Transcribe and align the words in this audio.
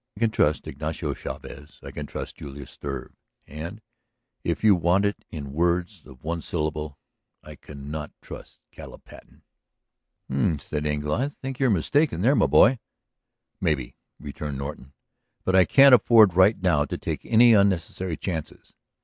"I 0.17 0.19
can 0.21 0.31
trust 0.31 0.65
Ignacio 0.65 1.13
Chavez; 1.13 1.79
I 1.83 1.91
can 1.91 2.07
trust 2.07 2.37
Julius 2.37 2.71
Struve. 2.71 3.11
And, 3.45 3.81
if 4.43 4.63
you 4.63 4.73
want 4.73 5.05
it 5.05 5.23
in 5.29 5.53
words 5.53 6.07
of 6.07 6.23
one 6.23 6.41
syllable, 6.41 6.97
I 7.43 7.53
cannot 7.55 8.11
trust 8.19 8.61
Caleb 8.71 9.05
Patten!" 9.05 9.43
"Hm," 10.27 10.57
said 10.57 10.87
Engle. 10.87 11.13
"I 11.13 11.27
think 11.27 11.59
you're 11.59 11.69
mistaken 11.69 12.21
there, 12.23 12.33
my 12.35 12.47
boy." 12.47 12.79
"Maybe," 13.61 13.95
returned 14.19 14.57
Norton. 14.57 14.93
"But 15.45 15.55
I 15.55 15.65
can't 15.65 15.93
afford 15.93 16.33
right 16.33 16.59
now 16.59 16.83
to 16.83 16.97
take 16.97 17.23
any 17.23 17.53
unnecessary 17.53 18.17
chances. 18.17 18.73